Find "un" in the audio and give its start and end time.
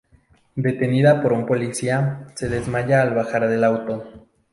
1.37-1.45